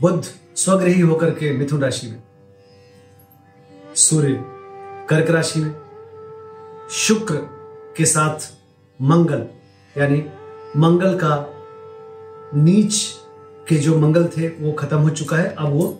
[0.00, 0.24] बुध
[0.56, 2.22] स्वग्रही होकर के मिथुन राशि में,
[3.94, 4.38] सूर्य
[5.08, 5.74] कर्क राशि में,
[6.90, 7.34] शुक्र
[7.96, 8.52] के साथ
[9.00, 9.46] मंगल,
[9.96, 10.24] यानी
[10.76, 11.34] मंगल का
[12.54, 12.94] नीच
[13.68, 15.98] के जो मंगल थे, वो खत्म हो चुका है। अब वो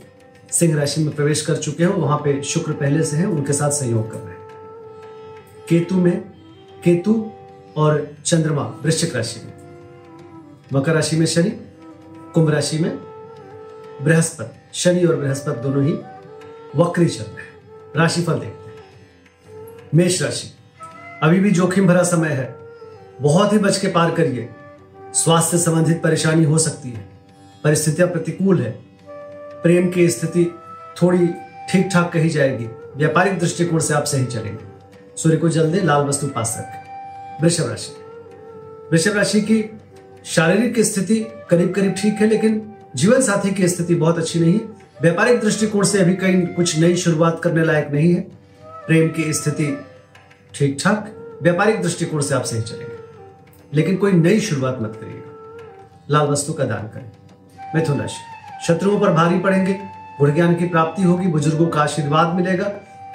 [0.52, 3.70] सिंह राशि में प्रवेश कर चुके हैं, वहाँ पे शुक्र पहले से हैं, उनके साथ
[3.70, 4.48] सहयोग कर रहे हैं।
[5.68, 6.20] केतु में,
[6.84, 7.30] केतु
[7.76, 9.52] और चंद्रमा वृश्चिक राशि में,
[10.72, 11.50] मकर राशि में शनि,
[12.34, 13.09] कुंभ राशि में
[14.02, 15.92] बृहस्पति, शनि और बृहस्पति दोनों ही
[16.76, 18.74] वक्री चल रहे हैं। राशिफल देखते हैं।
[19.94, 20.48] मेष राशि,
[21.22, 22.54] अभी भी जोखिम भरा समय है।
[23.20, 24.48] बहुत ही बच के पार करिए।
[25.14, 27.08] स्वास्थ्य संबंधित परेशानी हो सकती है।
[27.64, 28.70] परिस्थितियाँ प्रतिकूल है।
[29.62, 30.44] प्रेम की स्थिति
[31.02, 31.26] थोड़ी
[31.70, 32.66] ठीक ठाक कही जाएगी।
[32.96, 34.64] व्यापारिक दृष्टिकोण से आप सही चलेंगे।
[35.16, 37.92] सूर्य को जल दे लाल वस्तु पास रखें। वृषभ राशि
[38.92, 39.78] वृषभ राशि की
[40.24, 44.60] शारीरिक स्थिति करीब करीब ठीक है, लेकिन जीवन साथी की स्थिति बहुत अच्छी नहीं है।
[45.02, 48.20] व्यापारिक दृष्टिकोण से अभी कहीं कुछ नई शुरुआत करने लायक नहीं है।
[48.64, 49.84] प्रेम की स्थिति
[50.54, 52.98] ठीक ठाक व्यापारिक दृष्टिकोण से आप सही चलेंगे।
[53.74, 55.58] लेकिन कोई नई शुरुआत मत करिएगा।
[56.10, 57.10] लाल वस्तु का दान करें।
[57.74, 58.16] मिथुन राशि,
[58.66, 59.72] शत्रुओं पर भारी पड़ेंगे।
[60.20, 62.72] गुण ज्ञान की प्राप्ति होगी, बुज़ुर्गों का आशीर्वाद मिलेगा।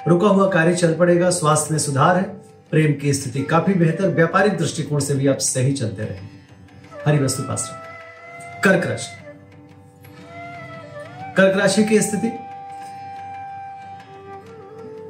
[0.08, 2.22] रुका हुआ कार्य चल पड़ेगा, स्वास्थ्य में सुधार है।
[2.70, 6.36] प्रेम की स्थिति काफ़ी बेहतर, व्यापारिक दृष्टिकोण से भी आप सही चलते रहेंगे।
[7.06, 7.70] हरी वस्तु पास
[8.64, 9.25] कर्क राशि
[11.36, 12.28] कर्क राशि की स्थिति।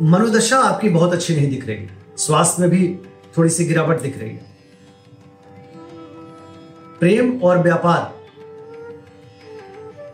[0.03, 2.99] मनोदशा आपकी बहुत अच्छी नहीं दिख रही। स्वास्थ्य में भी
[3.39, 4.57] थोड़ी सी गिरावट दिख रही है।
[7.01, 8.17] प्रेम और व्यापार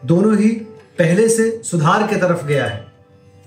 [0.05, 0.49] दोनों ही
[0.99, 2.93] पहले से सुधार के तरफ़ गया है।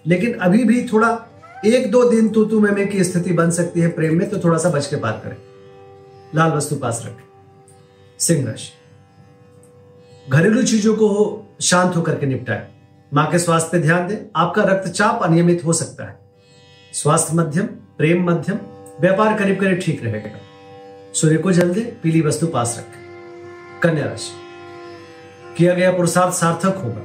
[0.08, 1.26] लेकिन अभी भी थोड़ा
[1.66, 4.58] एक दो दिन तू तू में की स्थिति बन सकती है प्रेम में तो थोड़ा
[4.58, 5.38] सा बच के बात करें।
[6.36, 7.24] लाल वस्तु पास रखें।
[8.20, 8.85] सिंह राशि।
[10.30, 11.08] घरेलू चीज़ों को
[11.62, 12.68] शांत होकर के निपटाए।
[13.14, 16.20] माँ के स्वास्थ्य पे ध्यान दें। आपका रक्तचाप अनियमित हो सकता है।
[16.94, 17.66] स्वास्थ्य मध्यम,
[17.98, 18.58] प्रेम मध्यम,
[19.02, 20.40] व्यापार करीब करीब ठीक रहेगा।
[21.14, 24.32] सूर्य को जल दे, पीली वस्तु पास रखें। कन्या राशि।
[25.58, 27.02] किया गया पुरुषार्थ सार्थक होगा।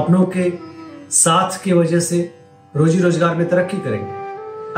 [0.00, 0.52] अपनों के
[1.10, 2.34] साथ की वजह से
[2.76, 4.12] रोजी रोज़गार में तरक्की करेंगे।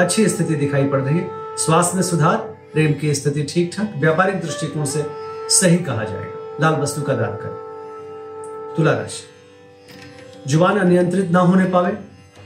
[0.03, 2.37] अच्छी स्थिति दिखाई पड़ रही है। स्वास्थ्य में सुधार,
[2.73, 5.07] प्रेम की स्थिति ठीक ठाक व्यापारिक दृष्टिकोण से
[5.51, 11.93] सही कहा जाएगा। लाल वस्तु का दान करें। तुला राशि। ज़ुबान अनियंत्रित ना होने पावे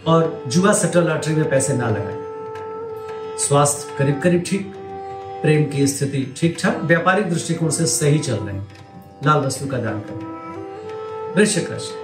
[0.07, 2.19] और जुआ सट्टा लॉटरी में पैसे ना लगाए।
[3.39, 4.73] स्वास्थ्य करीब करीब ठीक,
[5.43, 8.59] प्रेम की स्थिति ठीक ठाक व्यापारिक दृष्टिकोण से सही चल रहे
[9.27, 11.95] लाल वस्तु का दान करें। वृश्चिक राशि।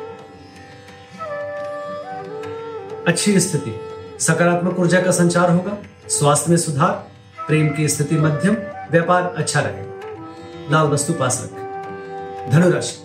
[3.09, 3.75] अच्छी स्थिति,
[4.21, 5.77] सकारात्मक ऊर्जा का संचार होगा,
[6.09, 6.93] स्वास्थ्य में सुधार,
[7.47, 8.57] प्रेम की स्थिति मध्यम,
[8.91, 11.66] व्यापार अच्छा रहेगा लाल वस्तु पास रखें।
[12.51, 13.05] धनुराशि।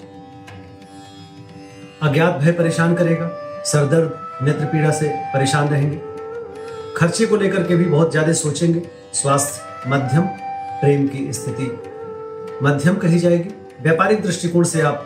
[2.02, 3.29] अज्ञात भय परेशान करेगा।
[3.66, 5.97] सरदर्द नेत्र पीड़ा से परेशान रहेंगे।
[6.97, 8.81] खर्चे को लेकर के भी बहुत ज़्यादा सोचेंगे।
[9.13, 10.22] स्वास्थ्य, मध्यम,
[10.81, 11.66] प्रेम की स्थिति
[12.63, 13.50] मध्यम कही जाएगी।
[13.81, 15.06] व्यापारिक दृष्टिकोण से आप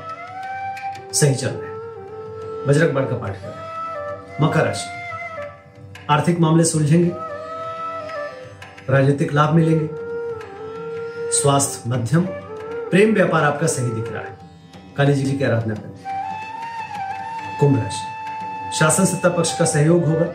[1.13, 4.89] सही चल रहे हैं। बजरंग बाण का पाठ कर करें। मकर राशि।
[6.09, 7.11] आर्थिक मामले सुलझेंगे।
[8.89, 9.89] राजनीतिक लाभ मिलेंगे।
[11.31, 12.27] स्वास्थ्य मध्यम
[12.91, 14.37] प्रेम व्यापार आपका सही दिख रहा है।
[14.97, 15.93] काली जी की आराधना करें?
[17.59, 20.25] कुंभ राशि। शासन सत्ता पक्ष का सहयोग होगा।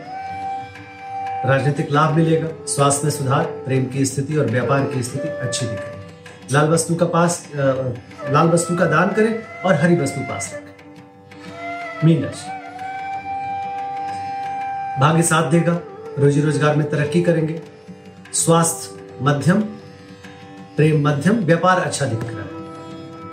[1.45, 6.53] राजनीतिक लाभ मिलेगा। स्वास्थ्य में सुधार, प्रेम की स्थिति और व्यापार की स्थिति अच्छी दिखेगी
[6.53, 12.23] लाल वस्तु का पास लाल वस्तु का दान करें और हरी वस्तु पास रखें। मीन
[12.23, 12.49] राशि।
[15.01, 15.79] भाग्य साथ देगा।
[16.19, 17.61] रोजी रोज़गार में तरक्की करेंगे।
[18.35, 19.61] स्वास्थ्य मध्यम,
[20.77, 22.40] प्रेम मध्यम, व्यापार अच्छा दिख रहा है।